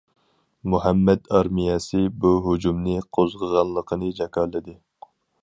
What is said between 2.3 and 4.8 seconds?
ھۇجۇمنى قوزغىغانلىقىنى جاكارلىدى.